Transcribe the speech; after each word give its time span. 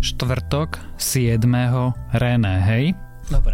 štvrtok 0.00 0.80
7. 0.96 1.44
René, 2.16 2.54
hej? 2.64 2.84
Dobre. 3.28 3.52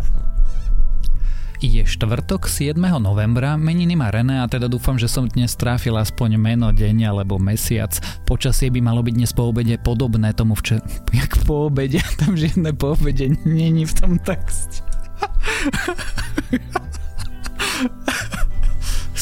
Je 1.59 1.83
štvrtok 1.83 2.47
7. 2.47 2.77
novembra, 3.01 3.57
meniny 3.57 3.97
má 3.97 4.13
René 4.13 4.45
a 4.45 4.47
teda 4.47 4.69
dúfam, 4.69 5.01
že 5.01 5.09
som 5.09 5.27
dnes 5.27 5.57
tráfil 5.57 5.97
aspoň 5.97 6.37
meno, 6.37 6.69
deň 6.71 7.11
alebo 7.11 7.41
mesiac. 7.41 7.97
Počasie 8.29 8.71
by 8.71 8.85
malo 8.85 9.03
byť 9.03 9.15
dnes 9.17 9.33
po 9.33 9.51
obede 9.51 9.81
podobné 9.81 10.37
tomu 10.37 10.55
včer... 10.55 10.85
Jak 11.19 11.43
po 11.49 11.73
obede? 11.73 11.99
Tam 12.21 12.37
žiadne 12.37 12.77
po 12.77 12.95
obede 12.95 13.33
není 13.43 13.89
v 13.89 13.95
tom 13.97 14.21
texte. 14.21 14.85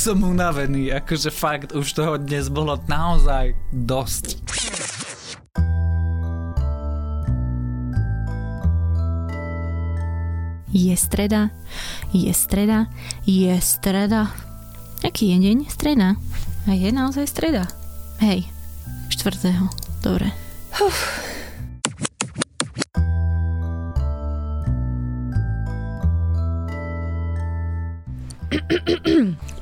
som 0.04 0.20
unavený, 0.20 0.92
akože 0.92 1.32
fakt 1.32 1.72
už 1.72 1.96
toho 1.96 2.20
dnes 2.20 2.52
bolo 2.52 2.76
naozaj 2.84 3.56
dosť. 3.72 4.44
Je 10.74 10.96
streda, 10.96 11.54
je 12.10 12.34
streda, 12.34 12.90
je 13.22 13.54
streda. 13.62 14.34
Aký 15.06 15.30
je 15.30 15.38
deň? 15.38 15.70
Streda. 15.70 16.18
A 16.66 16.74
je 16.74 16.90
naozaj 16.90 17.30
streda. 17.30 17.70
Hej, 18.18 18.42
štvrtého. 19.06 19.70
Dobre. 20.02 20.34
Uf. 20.82 20.98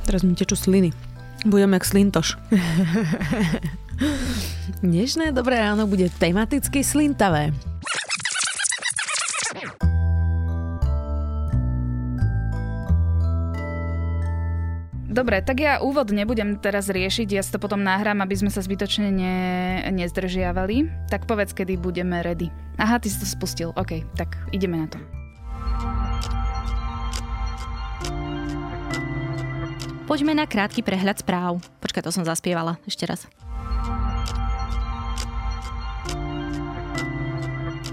Teraz 0.08 0.24
mi 0.24 0.32
tečú 0.32 0.56
sliny. 0.56 0.96
Budem 1.44 1.76
jak 1.76 1.84
slintoš. 1.84 2.40
Dnešné 4.80 5.36
dobré 5.36 5.60
ráno 5.60 5.84
bude 5.84 6.08
tematicky 6.08 6.80
slintavé. 6.80 7.52
Dobre, 15.12 15.44
tak 15.44 15.60
ja 15.60 15.77
úvod 15.84 16.08
nebudem 16.08 16.56
teraz 16.56 16.88
riešiť, 16.88 17.28
ja 17.36 17.44
si 17.44 17.52
to 17.52 17.60
potom 17.60 17.84
nahrám, 17.84 18.24
aby 18.24 18.32
sme 18.32 18.48
sa 18.48 18.64
zbytočne 18.64 19.12
ne, 19.12 19.36
nezdržiavali. 19.92 20.88
Tak 21.12 21.28
povedz, 21.28 21.52
kedy 21.52 21.77
budeme 21.77 22.24
ready. 22.24 22.48
Aha, 22.80 22.96
ty 22.96 23.12
si 23.12 23.20
to 23.20 23.28
spustil, 23.28 23.77
OK, 23.77 24.00
tak 24.16 24.41
ideme 24.56 24.80
na 24.80 24.88
to. 24.88 24.96
Poďme 30.08 30.32
na 30.32 30.48
krátky 30.48 30.80
prehľad 30.80 31.20
správ. 31.20 31.60
Počkaj, 31.84 32.08
to 32.08 32.10
som 32.10 32.24
zaspievala 32.24 32.80
ešte 32.88 33.04
raz. 33.04 33.28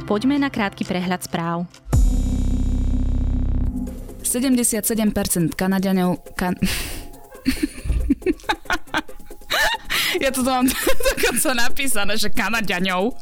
Poďme 0.08 0.40
na 0.40 0.48
krátky 0.48 0.88
prehľad 0.88 1.28
správ. 1.28 1.68
77% 4.24 4.88
Kanaďanov... 5.60 6.24
Kan... 6.40 6.56
ja 10.18 10.34
to 10.34 10.42
mám 10.42 10.66
dokonca 11.14 11.54
napísané, 11.54 12.18
že 12.18 12.34
Kanaďaňov. 12.34 13.14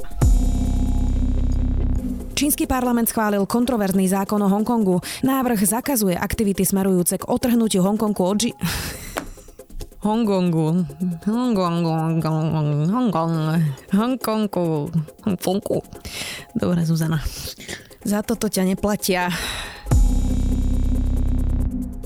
Čínsky 2.37 2.69
parlament 2.69 3.09
schválil 3.09 3.43
kontroverzný 3.49 4.05
zákon 4.07 4.37
o 4.37 4.47
Hongkongu. 4.47 5.01
Návrh 5.25 5.57
zakazuje 5.65 6.13
aktivity 6.13 6.61
smerujúce 6.63 7.17
k 7.17 7.27
otrhnutiu 7.27 7.81
Hongkongu 7.83 8.23
od 8.23 8.37
ži... 8.37 8.51
Hongkongu. 10.07 10.85
Hongkongu. 11.25 11.91
Hongkongu. 11.91 12.85
Hongkongu. 13.89 14.67
Hongkongu. 15.25 15.79
Dobre, 16.53 16.85
Zuzana. 16.85 17.19
Za 18.05 18.21
toto 18.21 18.47
ťa 18.47 18.63
neplatia. 18.69 19.33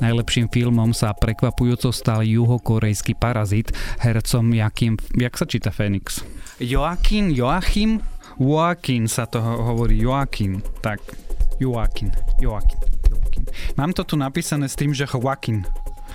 Najlepším 0.01 0.49
filmom 0.49 0.97
sa 0.97 1.13
prekvapujúco 1.13 1.93
stal 1.93 2.25
juhokorejský 2.25 3.13
parazit 3.13 3.69
hercom 4.01 4.49
Jakým, 4.49 4.97
jak 5.13 5.37
sa 5.37 5.45
číta 5.45 5.69
Fénix? 5.69 6.25
Joaquin, 6.57 7.29
Joachim, 7.29 8.01
Joaquin 8.41 9.05
sa 9.05 9.29
to 9.29 9.37
hovorí, 9.37 10.01
Joaquin, 10.01 10.65
tak, 10.81 11.05
Joaquin, 11.61 12.09
Joaquin, 12.41 12.81
Joaquin. 13.13 13.45
Mám 13.77 13.93
to 13.93 14.01
tu 14.01 14.17
napísané 14.17 14.65
s 14.65 14.73
tým, 14.73 14.89
že 14.89 15.05
Joaquin, 15.05 15.61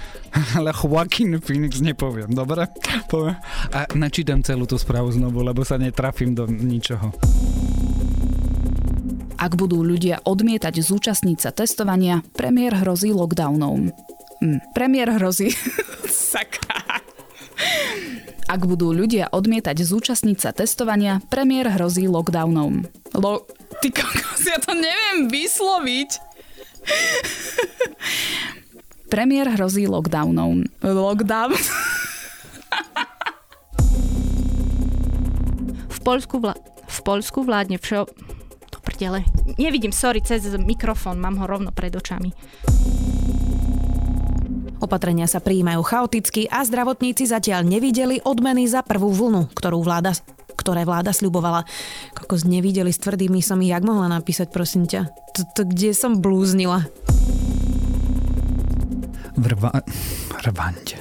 ale 0.59 0.75
Joaquin 0.75 1.39
Phoenix 1.39 1.79
nepoviem, 1.79 2.35
dobre? 2.35 2.67
Poviem. 3.13 3.39
A 3.71 3.87
načítam 3.95 4.43
celú 4.43 4.67
tú 4.67 4.75
správu 4.75 5.15
znovu, 5.15 5.47
lebo 5.47 5.63
sa 5.63 5.79
netrafím 5.79 6.35
do 6.35 6.51
ničoho. 6.51 7.15
Ak 9.37 9.53
budú 9.53 9.85
ľudia 9.85 10.25
odmietať 10.25 10.81
zúčastniť 10.81 11.39
sa 11.45 11.53
testovania, 11.53 12.25
premiér 12.33 12.81
hrozí 12.81 13.13
lockdownom. 13.13 13.93
Hm, 14.41 14.59
premiér 14.73 15.21
hrozí... 15.21 15.53
Sakra. 16.09 17.05
Ak 18.49 18.65
budú 18.65 18.97
ľudia 18.97 19.29
odmietať 19.29 19.77
zúčastniť 19.85 20.39
sa 20.41 20.57
testovania, 20.57 21.21
premiér 21.29 21.69
hrozí 21.77 22.09
lockdownom. 22.09 22.89
Lo... 23.13 23.45
Ty 23.85 23.89
kokos, 23.93 24.41
ja 24.49 24.57
to 24.57 24.73
neviem 24.73 25.29
vysloviť. 25.29 26.11
premiér 29.13 29.53
hrozí 29.53 29.85
lockdownom. 29.85 30.65
Lockdown. 30.81 31.53
v 35.93 35.99
Polsku, 36.01 36.41
vla... 36.41 36.57
v 36.89 36.99
Polsku 37.05 37.45
vládne 37.45 37.77
všo 37.77 38.09
prdele. 38.97 39.29
Nevidím, 39.61 39.93
sorry, 39.93 40.25
cez 40.25 40.49
mikrofón, 40.57 41.21
mám 41.21 41.37
ho 41.37 41.45
rovno 41.45 41.69
pred 41.69 41.93
očami. 41.93 42.33
Opatrenia 44.81 45.29
sa 45.29 45.45
prijímajú 45.45 45.85
chaoticky 45.85 46.49
a 46.49 46.65
zdravotníci 46.65 47.29
zatiaľ 47.29 47.69
nevideli 47.69 48.25
odmeny 48.25 48.65
za 48.65 48.81
prvú 48.81 49.13
vlnu, 49.13 49.53
ktorú 49.53 49.85
vláda 49.85 50.17
ktoré 50.57 50.89
vláda 50.89 51.13
sľubovala. 51.13 51.69
Kokos 52.17 52.43
nevideli 52.43 52.91
s 52.91 52.99
tvrdými 52.99 53.39
som 53.45 53.61
jak 53.63 53.87
mohla 53.87 54.09
napísať, 54.11 54.51
prosím 54.51 54.89
ťa. 54.89 55.07
To 55.55 55.63
kde 55.63 55.95
som 55.95 56.19
blúznila? 56.19 56.89
Vrva... 59.37 59.71
Rvante. 60.43 60.97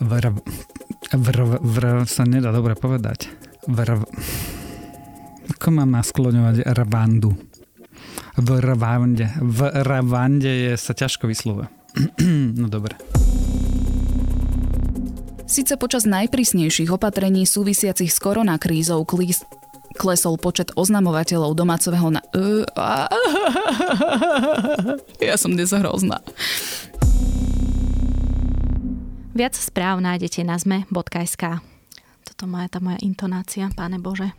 Vrv... 0.00 0.38
Vrv... 1.12 1.50
Vrv... 1.60 1.98
sa 2.08 2.24
nedá 2.24 2.54
dobre 2.54 2.72
povedať. 2.78 3.28
Vrv... 3.68 4.06
Ako 5.54 5.70
mám 5.70 5.94
naskloňovať 5.94 6.66
Rwandu? 6.66 7.30
V 8.36 8.48
Rwande. 8.60 9.32
V 9.40 9.58
Rwande 9.70 10.52
je, 10.52 10.72
sa 10.76 10.92
ťažko 10.92 11.30
vyslúva. 11.30 11.72
no 12.60 12.68
dobre. 12.68 12.98
Sice 15.46 15.78
počas 15.78 16.04
najprísnejších 16.04 16.90
opatrení 16.90 17.46
súvisiacich 17.46 18.10
s 18.10 18.18
koronakrízou 18.18 19.06
klís, 19.06 19.46
klesol 19.94 20.36
počet 20.36 20.74
oznamovateľov 20.76 21.54
domácového 21.56 22.10
na... 22.12 22.20
Ja 25.22 25.38
som 25.40 25.56
dnes 25.56 25.72
hrozná. 25.72 26.20
Viac 29.32 29.54
správ 29.56 30.00
nájdete 30.02 30.44
na 30.44 30.58
zme.sk. 30.60 31.60
Toto 32.26 32.44
má 32.44 32.66
tá 32.68 32.82
moja 32.82 32.98
intonácia, 33.00 33.70
páne 33.72 34.02
Bože. 34.02 34.34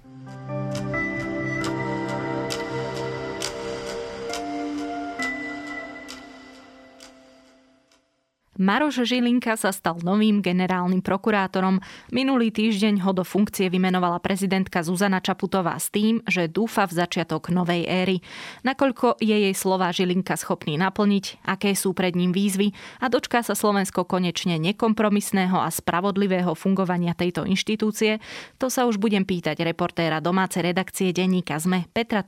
Maroš 8.57 9.05
Žilinka 9.05 9.53
sa 9.53 9.69
stal 9.69 10.01
novým 10.01 10.41
generálnym 10.41 11.05
prokurátorom. 11.05 11.77
Minulý 12.09 12.49
týždeň 12.49 13.05
ho 13.05 13.13
do 13.13 13.21
funkcie 13.21 13.69
vymenovala 13.69 14.17
prezidentka 14.17 14.81
Zuzana 14.81 15.21
Čaputová 15.21 15.77
s 15.77 15.93
tým, 15.93 16.25
že 16.25 16.49
dúfa 16.49 16.89
v 16.89 16.97
začiatok 16.97 17.53
novej 17.53 17.85
éry. 17.85 18.17
Nakoľko 18.65 19.21
je 19.21 19.37
jej 19.47 19.53
slova 19.53 19.93
Žilinka 19.93 20.33
schopný 20.35 20.81
naplniť, 20.81 21.45
aké 21.45 21.77
sú 21.77 21.93
pred 21.93 22.17
ním 22.17 22.33
výzvy 22.33 22.73
a 22.97 23.13
dočká 23.13 23.45
sa 23.45 23.53
Slovensko 23.53 24.09
konečne 24.09 24.57
nekompromisného 24.57 25.61
a 25.61 25.69
spravodlivého 25.69 26.57
fungovania 26.57 27.13
tejto 27.13 27.45
inštitúcie, 27.45 28.17
to 28.57 28.73
sa 28.73 28.89
už 28.89 28.97
budem 28.97 29.21
pýtať 29.21 29.61
reportéra 29.61 30.17
domácej 30.17 30.73
redakcie 30.73 31.13
denníka 31.13 31.61
ZME 31.61 31.85
Petra 31.93 32.25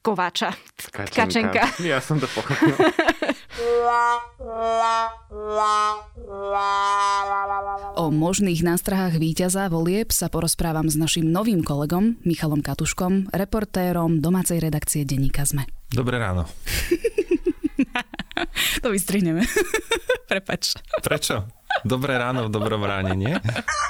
Kováča. 0.00 0.56
Tkačenka. 1.12 1.76
Ja 1.84 2.00
som 2.00 2.16
to 2.16 2.26
pochopil. 2.32 2.72
O 8.00 8.08
možných 8.08 8.64
nástrahách 8.64 9.20
víťaza 9.20 9.68
volieb 9.68 10.08
sa 10.08 10.32
porozprávam 10.32 10.88
s 10.88 10.96
našim 10.96 11.28
novým 11.28 11.60
kolegom 11.60 12.16
Michalom 12.24 12.64
Katuškom, 12.64 13.28
reportérom 13.28 14.24
domácej 14.24 14.56
redakcie 14.64 15.04
Denníka 15.04 15.44
ZME. 15.44 15.68
Dobré 15.92 16.16
ráno. 16.16 16.48
to 18.82 18.88
vystrihneme. 18.88 19.44
Prepač. 20.30 20.80
Prečo? 21.04 21.44
Dobré 21.84 22.16
ráno 22.16 22.48
v 22.48 22.52
dobrom 22.52 22.82
ráne, 22.84 23.12
nie? 23.16 23.34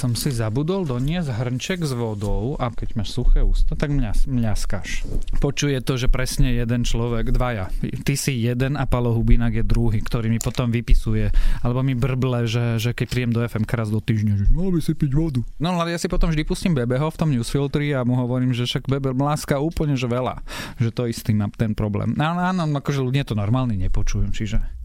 som 0.00 0.16
si 0.16 0.32
zabudol 0.32 0.88
doniesť 0.88 1.28
hrnček 1.28 1.84
s 1.84 1.92
vodou 1.92 2.56
a 2.56 2.72
keď 2.72 2.96
máš 2.96 3.12
suché 3.12 3.44
ústa, 3.44 3.76
tak 3.76 3.92
mňa, 3.92 4.24
mňaskáš. 4.24 5.04
Počuje 5.44 5.76
to, 5.84 6.00
že 6.00 6.08
presne 6.08 6.56
jeden 6.56 6.88
človek, 6.88 7.28
dvaja. 7.28 7.68
Ty 7.84 8.14
si 8.16 8.40
jeden 8.40 8.80
a 8.80 8.88
Palo 8.88 9.12
Hubinak 9.12 9.60
je 9.60 9.60
druhý, 9.60 10.00
ktorý 10.00 10.32
mi 10.32 10.40
potom 10.40 10.72
vypisuje, 10.72 11.28
alebo 11.60 11.84
mi 11.84 11.92
brble, 11.92 12.48
že, 12.48 12.80
že 12.80 12.96
keď 12.96 13.06
príjem 13.12 13.32
do 13.36 13.44
FM 13.44 13.68
raz 13.68 13.92
do 13.92 14.00
týždňa, 14.00 14.32
že 14.40 14.44
mal 14.48 14.72
by 14.72 14.80
si 14.80 14.96
piť 14.96 15.12
vodu. 15.12 15.44
No 15.60 15.76
ale 15.76 15.92
ja 15.92 16.00
si 16.00 16.08
potom 16.08 16.32
vždy 16.32 16.48
pustím 16.48 16.72
Bebeho 16.72 17.12
v 17.12 17.20
tom 17.20 17.28
newsfiltri 17.28 17.92
a 17.92 18.00
mu 18.00 18.16
hovorím, 18.16 18.56
že 18.56 18.64
však 18.64 18.88
Bebe 18.88 19.12
mláska 19.12 19.60
úplne 19.60 20.00
že 20.00 20.08
veľa, 20.08 20.40
že 20.80 20.88
to 20.96 21.04
istý 21.04 21.36
má 21.36 21.52
ten 21.52 21.76
problém. 21.76 22.16
Áno, 22.16 22.40
áno, 22.40 22.64
akože 22.80 23.04
ľudia 23.04 23.28
to 23.28 23.36
normálne 23.36 23.76
nepočujú, 23.76 24.32
čiže... 24.32 24.79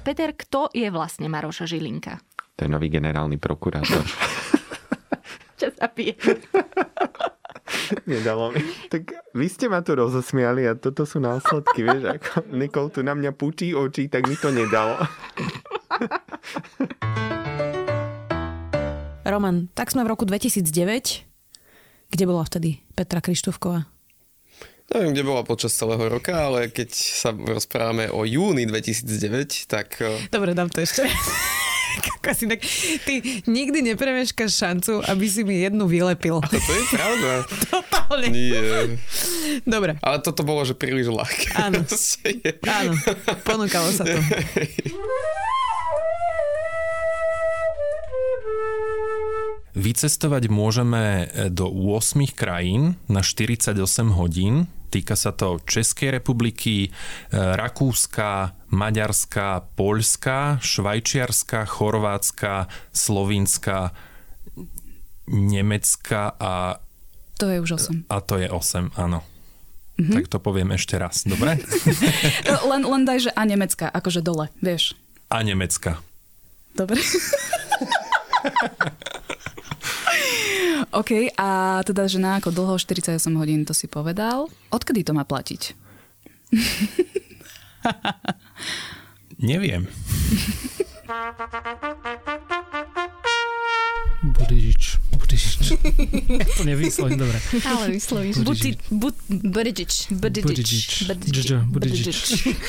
Peter, 0.00 0.32
kto 0.32 0.72
je 0.72 0.88
vlastne 0.92 1.28
Maroša 1.28 1.68
Žilinka? 1.68 2.20
To 2.56 2.64
je 2.64 2.70
nový 2.72 2.88
generálny 2.88 3.36
prokurátor. 3.36 4.02
Čo 5.60 5.72
sa 5.72 5.88
pije? 5.88 6.16
Nedalo 8.10 8.52
mi. 8.52 8.60
Tak 8.88 9.32
vy 9.36 9.46
ste 9.48 9.66
ma 9.68 9.80
tu 9.82 9.96
rozosmiali 9.96 10.64
a 10.68 10.76
toto 10.78 11.04
sú 11.04 11.20
následky, 11.20 11.84
vieš, 11.84 12.02
ako 12.16 12.28
Nikol 12.54 12.86
tu 12.92 13.00
na 13.04 13.12
mňa 13.16 13.32
púčí 13.36 13.72
oči, 13.76 14.08
tak 14.08 14.28
mi 14.28 14.36
to 14.38 14.52
nedalo. 14.52 14.96
Roman, 19.26 19.66
tak 19.74 19.90
sme 19.90 20.06
v 20.06 20.12
roku 20.14 20.22
2009. 20.22 21.26
Kde 22.06 22.24
bola 22.24 22.46
vtedy 22.46 22.78
Petra 22.94 23.18
Krištúvková? 23.18 23.95
Neviem, 24.86 25.18
kde 25.18 25.22
bola 25.26 25.42
počas 25.42 25.74
celého 25.74 26.06
roka, 26.06 26.30
ale 26.30 26.70
keď 26.70 26.94
sa 26.94 27.34
rozprávame 27.34 28.06
o 28.06 28.22
júni 28.22 28.70
2009, 28.70 29.66
tak... 29.66 29.98
Eh, 29.98 30.30
Dobre, 30.30 30.54
dám 30.54 30.70
to 30.70 30.78
ešte. 30.78 31.02
tak 32.26 32.60
ty 33.06 33.14
nikdy 33.46 33.82
nepremeškáš 33.82 34.52
šancu, 34.52 35.00
aby 35.06 35.24
si 35.30 35.46
mi 35.46 35.62
jednu 35.62 35.86
vylepil. 35.86 36.42
A 36.42 36.48
to 36.48 36.72
je 36.72 36.84
pravda. 36.90 37.30
Totálne. 37.72 38.26
Nie. 38.30 38.98
Dobre. 39.62 39.96
Ale 40.02 40.18
toto 40.20 40.42
bolo, 40.42 40.66
že 40.66 40.74
príliš 40.74 41.08
ľahké. 41.08 41.54
Áno. 41.54 41.86
Áno, 42.82 42.92
ponúkalo 43.46 43.88
sa 43.94 44.04
to. 44.04 44.18
Vycestovať 49.76 50.48
môžeme 50.48 51.28
do 51.52 51.68
8 51.68 52.32
krajín 52.32 52.96
na 53.12 53.20
48 53.20 53.76
hodín. 54.16 54.72
Týka 54.88 55.20
sa 55.20 55.36
to 55.36 55.60
Českej 55.68 56.16
republiky, 56.16 56.88
e, 56.88 56.90
Rakúska, 57.36 58.56
Maďarska, 58.72 59.68
Poľska, 59.76 60.64
Švajčiarska, 60.64 61.68
Chorvátska, 61.68 62.72
Slovinska, 62.88 63.92
Nemecka 65.28 66.32
a... 66.40 66.80
To 67.36 67.52
je 67.52 67.60
už 67.60 67.76
8. 67.76 68.08
A 68.08 68.16
to 68.24 68.40
je 68.40 68.48
8, 68.48 68.96
áno. 68.96 69.20
Mm-hmm. 70.00 70.14
Tak 70.16 70.24
to 70.32 70.40
poviem 70.40 70.72
ešte 70.72 70.96
raz, 70.96 71.28
dobre? 71.28 71.60
len, 72.72 72.80
len 72.80 73.02
daj, 73.04 73.28
že 73.28 73.30
a 73.36 73.44
Nemecka, 73.44 73.92
akože 73.92 74.24
dole, 74.24 74.48
vieš. 74.64 74.96
A 75.28 75.44
Nemecka. 75.44 76.00
Dobre. 76.72 76.96
OK, 81.00 81.34
a 81.34 81.82
teda, 81.82 82.06
že 82.06 82.22
na 82.22 82.38
ako 82.38 82.54
dlho 82.54 82.78
48 82.78 83.18
hodín 83.34 83.66
to 83.66 83.74
si 83.74 83.90
povedal. 83.90 84.46
Odkedy 84.70 85.02
to 85.02 85.12
má 85.12 85.26
platiť? 85.26 85.74
Neviem. 89.50 89.90
Budižič. 94.22 94.85
Ja 95.56 96.46
to 96.58 96.64
nevyslovím, 96.64 97.18
dobre. 97.18 97.38
Ale 97.64 97.84
vyslovíš. 97.96 98.34
Budižič. 98.44 98.78
Budižič. 98.92 99.92
Budižič. 100.12 101.48
Budižič. 101.66 102.18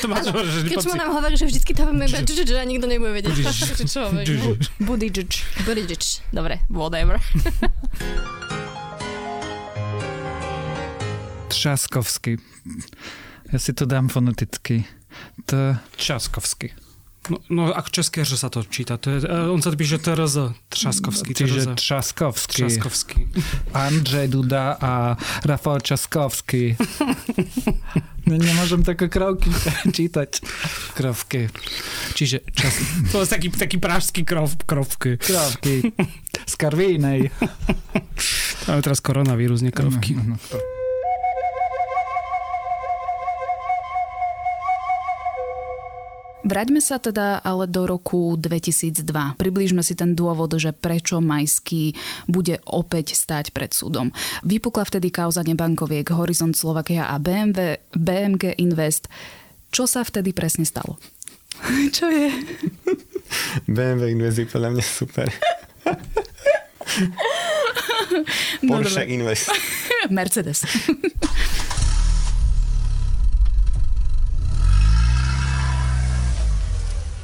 Keď 0.72 0.76
som 0.80 0.96
nám 0.96 1.12
hovorí, 1.12 1.36
že 1.36 1.46
vždycky 1.46 1.76
to 1.76 1.84
hovoríme 1.84 2.08
iba 2.08 2.24
a 2.24 2.66
nikto 2.66 2.86
nebude 2.88 3.12
vedieť. 3.12 3.34
Čo. 3.92 4.08
Budižič. 4.82 6.04
Dobre, 6.32 6.64
whatever. 6.72 7.20
Třaskovský. 11.48 12.36
Ja 13.48 13.58
si 13.58 13.72
to 13.72 13.88
dám 13.88 14.12
foneticky. 14.12 14.84
T. 15.48 15.76
Časkovský. 15.96 16.87
No, 17.28 17.36
no 17.52 17.62
ak 17.72 17.92
české, 17.92 18.24
že 18.24 18.40
sa 18.40 18.48
to 18.48 18.64
číta. 18.64 18.96
To 18.96 19.12
je, 19.12 19.18
uh, 19.24 19.52
on 19.52 19.60
sa 19.60 19.68
píše 19.72 20.00
TRZ, 20.00 20.56
Třaskovský. 20.72 21.36
Čiže 21.36 21.76
Třaskovský. 21.76 22.64
Třaskovský. 22.64 23.18
Andrzej 23.76 24.28
Duda 24.28 24.76
a 24.80 25.16
Rafał 25.44 25.80
Časkovský. 25.80 26.76
no, 28.26 28.34
nemôžem 28.40 28.80
také 28.80 29.12
krovky 29.12 29.52
čítať. 29.96 30.40
Krovky. 30.96 31.52
Čiže 32.16 32.48
čas... 32.56 32.74
To 33.12 33.20
je 33.20 33.28
taký, 33.28 33.48
taký 33.52 33.76
pražský 33.76 34.24
krov, 34.24 34.56
krovky. 34.64 35.20
Krovky. 35.20 35.92
Z 36.48 36.54
Karvínej. 36.56 37.28
Máme 38.68 38.80
teraz 38.80 39.04
koronavírus, 39.04 39.60
nie 39.60 39.72
krovky. 39.72 40.16
No, 40.16 40.22
no, 40.24 40.36
no. 40.36 40.77
Vráťme 46.48 46.80
sa 46.80 46.96
teda 46.96 47.44
ale 47.44 47.68
do 47.68 47.84
roku 47.84 48.32
2002. 48.40 49.04
Priblížme 49.36 49.84
si 49.84 49.92
ten 49.92 50.16
dôvod, 50.16 50.56
že 50.56 50.72
prečo 50.72 51.20
Majský 51.20 51.92
bude 52.24 52.64
opäť 52.64 53.12
stať 53.12 53.52
pred 53.52 53.76
súdom. 53.76 54.16
Vypukla 54.48 54.88
vtedy 54.88 55.12
kauza 55.12 55.44
nebankoviek 55.44 56.08
Horizont 56.08 56.56
Slovakia 56.56 57.12
a 57.12 57.20
BMW, 57.20 57.76
BMG 57.92 58.56
Invest. 58.64 59.12
Čo 59.68 59.84
sa 59.84 60.00
vtedy 60.00 60.32
presne 60.32 60.64
stalo? 60.64 60.96
Čo 61.96 62.08
je? 62.08 62.32
BMW 63.68 64.16
Invest 64.16 64.40
je 64.40 64.48
podľa 64.48 64.72
mňa 64.72 64.84
super. 64.88 65.28
Porsche 68.64 69.04
no, 69.04 69.12
Invest. 69.12 69.52
Mercedes. 70.16 70.64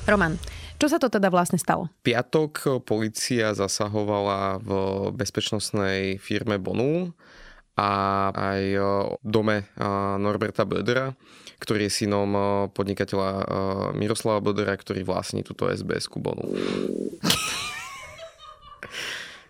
Roman, 0.05 0.37
čo 0.77 0.93
sa 0.93 1.01
to 1.01 1.09
teda 1.09 1.33
vlastne 1.33 1.57
stalo? 1.57 1.89
Piatok 2.05 2.85
policia 2.85 3.57
zasahovala 3.57 4.61
v 4.61 4.71
bezpečnostnej 5.17 6.21
firme 6.21 6.61
Bonu 6.61 7.17
a 7.75 7.91
aj 8.31 8.63
v 8.77 9.17
dome 9.25 9.65
Norberta 10.21 10.69
Bödera, 10.69 11.17
ktorý 11.57 11.89
je 11.89 12.05
synom 12.05 12.31
podnikateľa 12.77 13.31
Miroslava 13.97 14.45
Bödera, 14.45 14.77
ktorý 14.77 15.09
vlastní 15.09 15.41
túto 15.41 15.73
SBS-ku 15.73 16.21
Bonu. 16.21 16.53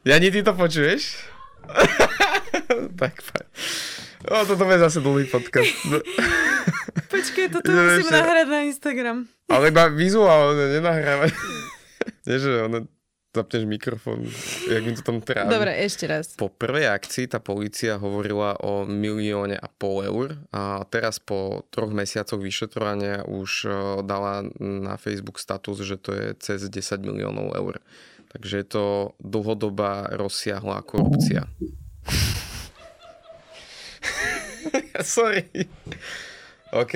Jani, 0.08 0.30
ty 0.30 0.44
to 0.44 0.52
počuješ? 0.52 1.16
tak, 3.00 3.18
fajn. 3.25 3.46
O, 4.25 4.44
toto 4.44 4.64
je 4.68 4.78
zase 4.80 4.99
dlhý 5.00 5.25
podcast. 5.28 5.73
Počkej, 7.14 7.47
toto 7.52 7.71
musím 7.71 8.11
nahrať 8.11 8.47
na 8.49 8.61
Instagram. 8.68 9.18
Ale 9.49 9.71
iba 9.71 9.85
vizuálne, 9.92 10.80
nenahrávať. 10.80 11.33
Nie, 12.26 12.37
že 12.40 12.50
ono, 12.64 12.88
zapneš 13.35 13.66
mikrofón, 13.66 14.30
jak 14.71 14.83
mi 14.87 14.94
to 14.94 15.02
tam 15.02 15.18
trávi. 15.18 15.50
Dobre, 15.50 15.75
ešte 15.83 16.06
raz. 16.06 16.38
Po 16.38 16.47
prvej 16.47 16.87
akcii 16.87 17.26
tá 17.26 17.42
policia 17.42 17.99
hovorila 17.99 18.54
o 18.62 18.87
milióne 18.87 19.59
a 19.59 19.66
pol 19.66 20.06
eur 20.06 20.38
a 20.54 20.87
teraz 20.87 21.18
po 21.18 21.66
troch 21.75 21.90
mesiacoch 21.90 22.38
vyšetrovania 22.38 23.26
už 23.26 23.66
dala 24.06 24.47
na 24.62 24.94
Facebook 24.94 25.42
status, 25.42 25.83
že 25.83 25.99
to 25.99 26.14
je 26.14 26.26
cez 26.38 26.62
10 26.71 27.02
miliónov 27.02 27.52
eur. 27.59 27.83
Takže 28.30 28.54
je 28.62 28.66
to 28.66 29.14
dlhodobá 29.23 30.11
rozsiahla 30.14 30.83
korupcia. 30.83 31.47
Sorry. 35.02 35.47
OK, 36.75 36.95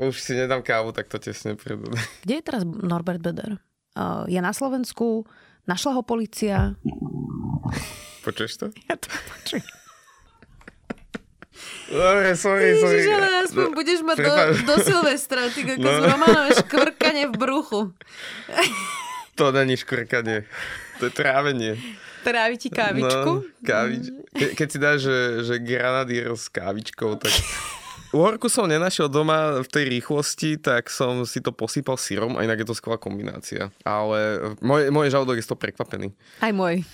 už 0.00 0.14
si 0.16 0.32
nedám 0.32 0.64
kávu, 0.64 0.88
tak 0.96 1.04
to 1.12 1.20
tesne 1.20 1.52
predu. 1.52 1.84
Kde 2.24 2.34
je 2.40 2.44
teraz 2.44 2.64
Norbert 2.64 3.20
Beder? 3.20 3.60
Uh, 3.92 4.24
je 4.24 4.40
na 4.40 4.56
Slovensku? 4.56 5.28
Našla 5.68 6.00
ho 6.00 6.02
policia? 6.02 6.80
Počuješ 8.24 8.52
to? 8.56 8.66
Ja 8.88 8.96
to 8.96 9.12
počujem. 9.12 9.68
Dobre, 11.88 12.36
sorry, 12.36 12.76
sorry. 12.80 13.00
Ježiš, 13.04 13.16
ale 13.16 13.28
aspoň 13.48 13.64
no, 13.68 13.76
budeš 13.76 14.00
mať 14.04 14.16
do, 14.20 14.32
do 14.64 14.74
Silvestra, 14.80 15.48
ty 15.52 15.60
ako 15.64 15.80
no. 15.80 15.92
s 15.92 16.00
Romanom 16.04 16.46
škvrkanie 16.52 17.24
v 17.28 17.34
bruchu. 17.36 17.80
To 19.36 19.44
není 19.52 19.76
škvrkanie, 19.76 20.44
to 21.00 21.08
je 21.08 21.12
trávenie. 21.12 21.80
Trávi 22.24 22.56
ti 22.60 22.68
kávičku? 22.68 23.30
No, 23.40 23.64
kávič. 23.64 24.04
Ke, 24.36 24.46
keď 24.52 24.68
si 24.68 24.78
dáš, 24.78 24.98
že, 25.08 25.18
že 25.48 25.54
granadír 25.64 26.28
s 26.32 26.52
kávičkou, 26.52 27.16
tak 27.16 27.32
Uhorku 28.08 28.48
som 28.48 28.64
nenašiel 28.64 29.12
doma 29.12 29.60
v 29.60 29.68
tej 29.68 29.84
rýchlosti, 30.00 30.56
tak 30.56 30.88
som 30.88 31.28
si 31.28 31.44
to 31.44 31.52
posypal 31.52 32.00
sírom 32.00 32.40
a 32.40 32.44
inak 32.44 32.64
je 32.64 32.72
to 32.72 32.78
skvelá 32.78 32.96
kombinácia. 32.96 33.68
Ale 33.84 34.40
môj, 34.64 34.88
môj 34.88 35.12
žalúdok 35.12 35.36
je 35.36 35.44
to 35.44 35.60
prekvapený. 35.60 36.16
Aj 36.40 36.48
môj. 36.48 36.88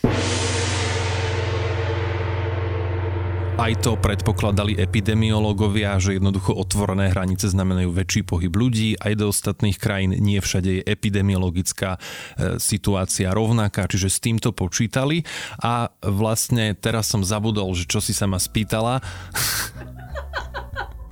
Aj 3.54 3.70
to 3.78 3.94
predpokladali 3.94 4.74
epidemiológovia, 4.74 5.94
že 6.02 6.18
jednoducho 6.18 6.50
otvorené 6.50 7.14
hranice 7.14 7.46
znamenajú 7.46 7.94
väčší 7.94 8.26
pohyb 8.26 8.50
ľudí, 8.50 8.98
aj 8.98 9.14
do 9.14 9.30
ostatných 9.30 9.78
krajín 9.78 10.18
nie 10.18 10.42
všade 10.42 10.82
je 10.82 10.82
epidemiologická 10.82 11.94
e, 11.94 12.58
situácia 12.58 13.30
rovnaká, 13.30 13.86
čiže 13.86 14.10
s 14.10 14.18
týmto 14.18 14.50
počítali 14.50 15.22
a 15.62 15.94
vlastne 16.02 16.74
teraz 16.74 17.06
som 17.06 17.22
zabudol, 17.22 17.70
že 17.78 17.86
čo 17.86 18.02
si 18.02 18.10
sa 18.10 18.26
ma 18.26 18.42
spýtala. 18.42 18.98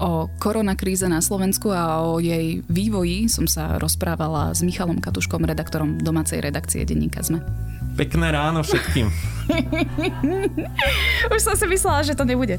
O 0.02 0.26
koronakríze 0.42 1.06
na 1.06 1.22
Slovensku 1.22 1.70
a 1.70 2.02
o 2.02 2.18
jej 2.18 2.58
vývoji 2.66 3.30
som 3.30 3.46
sa 3.46 3.78
rozprávala 3.78 4.50
s 4.50 4.58
Michalom 4.66 4.98
Katuškom, 4.98 5.46
redaktorom 5.46 6.02
domácej 6.02 6.42
redakcie 6.42 6.82
denníka 6.82 7.22
ZME. 7.22 7.38
Pekné 7.94 8.34
ráno 8.34 8.66
všetkým. 8.66 9.06
Už 11.34 11.40
som 11.46 11.54
si 11.54 11.70
myslela, 11.70 12.02
že 12.02 12.18
to 12.18 12.26
nebude. 12.26 12.58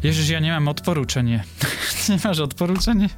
Ježiš, 0.00 0.32
ja 0.32 0.40
nemám 0.40 0.72
odporúčanie. 0.72 1.44
Nemáš 2.08 2.48
odporúčanie? 2.48 3.12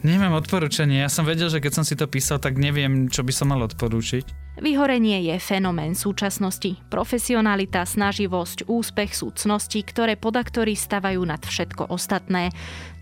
Nemám 0.00 0.40
odporúčanie. 0.40 1.04
Ja 1.04 1.12
som 1.12 1.28
vedel, 1.28 1.52
že 1.52 1.60
keď 1.60 1.72
som 1.76 1.84
si 1.84 1.92
to 1.92 2.08
písal, 2.08 2.40
tak 2.40 2.56
neviem, 2.56 3.12
čo 3.12 3.20
by 3.20 3.32
som 3.36 3.52
mal 3.52 3.60
odporúčiť. 3.68 4.56
Vyhorenie 4.56 5.20
je 5.28 5.36
fenomén 5.36 5.92
súčasnosti. 5.92 6.80
Profesionalita, 6.88 7.84
snaživosť, 7.84 8.64
úspech 8.64 9.12
sú 9.12 9.36
cnosti, 9.36 9.84
ktoré 9.84 10.16
podaktory 10.16 10.72
stavajú 10.72 11.20
nad 11.28 11.44
všetko 11.44 11.92
ostatné. 11.92 12.48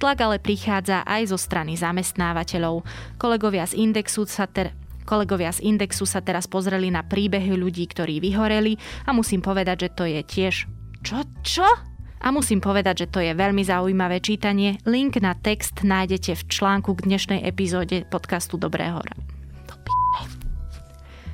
Tlak 0.03 0.19
ale 0.27 0.43
prichádza 0.43 1.07
aj 1.07 1.31
zo 1.31 1.39
strany 1.39 1.79
zamestnávateľov. 1.79 2.83
Kolegovia 3.15 3.67
z 3.67 3.79
Indexu 3.79 4.27
sa 4.27 4.51
ter- 4.51 4.75
Kolegovia 5.09 5.55
z 5.55 5.65
Indexu 5.65 6.05
sa 6.05 6.21
teraz 6.21 6.45
pozreli 6.45 6.93
na 6.93 7.01
príbehy 7.01 7.57
ľudí, 7.57 7.89
ktorí 7.89 8.21
vyhoreli 8.21 8.77
a 9.09 9.17
musím 9.17 9.41
povedať, 9.41 9.87
že 9.87 9.91
to 9.95 10.05
je 10.05 10.21
tiež... 10.21 10.55
Čo? 11.01 11.25
Čo? 11.47 11.65
A 12.19 12.35
musím 12.35 12.59
povedať, 12.59 13.07
že 13.07 13.11
to 13.11 13.23
je 13.23 13.33
veľmi 13.35 13.63
zaujímavé 13.63 14.19
čítanie. 14.19 14.83
Link 14.83 15.23
na 15.23 15.39
text 15.39 15.87
nájdete 15.87 16.35
v 16.35 16.43
článku 16.51 16.99
k 16.99 17.07
dnešnej 17.07 17.47
epizóde 17.47 18.03
podcastu 18.11 18.59
Dobrého 18.59 18.99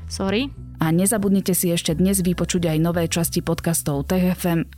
Sorry. 0.09 0.53
A 0.85 0.93
nezabudnite 0.93 1.57
si 1.57 1.73
ešte 1.73 1.97
dnes 1.97 2.21
vypočuť 2.21 2.76
aj 2.76 2.79
nové 2.79 3.09
časti 3.09 3.41
podcastov 3.41 4.05
TFM. 4.07 4.69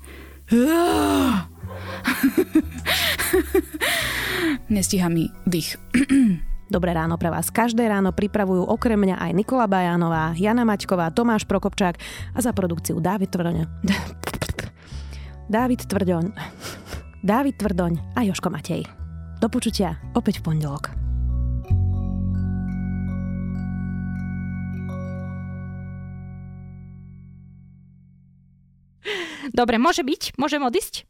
Nestíha 4.72 5.08
mi 5.10 5.26
dých. 5.42 5.74
Dobré 6.74 6.94
ráno 6.94 7.18
pre 7.18 7.30
vás. 7.30 7.50
Každé 7.50 7.86
ráno 7.86 8.12
pripravujú 8.14 8.62
okrem 8.66 8.98
mňa 8.98 9.18
aj 9.22 9.30
Nikola 9.34 9.66
Bajánová, 9.70 10.34
Jana 10.38 10.64
Maťková, 10.66 11.10
Tomáš 11.14 11.46
Prokopčák 11.46 11.98
a 12.34 12.38
za 12.42 12.52
produkciu 12.54 12.98
Dávid 12.98 13.30
Tvrdoň. 13.30 13.66
Dávid 15.46 15.86
Tvrdoň. 15.86 16.34
Dávid 17.22 17.54
Tvrdoň 17.54 18.18
a 18.18 18.26
Joško 18.26 18.50
Matej. 18.50 18.82
Do 19.38 19.46
počutia 19.46 19.94
opäť 20.18 20.42
v 20.42 20.50
pondelok. 20.50 20.90
Dobre, 29.54 29.78
môže 29.78 30.02
byť? 30.02 30.34
Môžem 30.34 30.66
odísť? 30.66 31.06